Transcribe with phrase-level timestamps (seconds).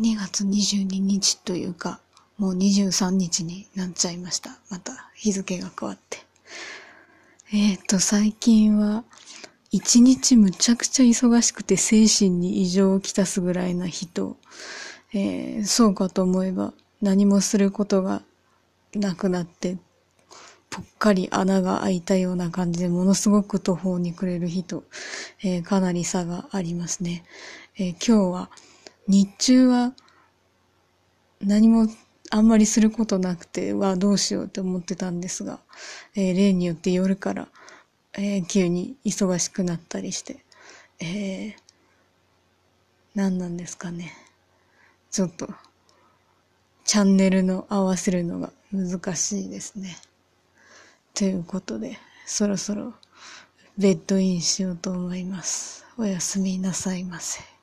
[0.00, 2.00] 2月22日というか、
[2.38, 4.56] もう23日になっちゃいました。
[4.70, 6.18] また日付が変わって。
[7.52, 9.02] えっ、ー、と、最近は、
[9.70, 14.36] 一日むちゃくちゃ忙しくて精神に異常をきたすぐらいな人、
[15.12, 16.72] えー、そうかと思えば
[17.02, 18.22] 何もすることが
[18.94, 19.76] なくなって、
[20.70, 24.84] ぽっかり穴が開いたような感じでものすごく途方に暮れる人、
[25.42, 27.24] えー、かなり差がありますね。
[27.76, 28.50] え、今日は
[29.08, 29.94] 日中は
[31.40, 31.88] 何も
[32.30, 35.60] あんまりすることなくて、はどうしようって思ってたんですが、
[36.14, 37.48] えー、例によって夜から、
[38.12, 40.44] えー、急に忙しくなったりして、
[41.00, 41.54] えー、
[43.14, 44.12] 何なんですかね。
[45.10, 45.48] ちょっと、
[46.84, 49.96] チャンネルの合わせるのが難しいですね。
[51.14, 52.92] ということで、そろそろ
[53.78, 55.86] ベッドインしようと思います。
[55.96, 57.57] おやすみなさいませ。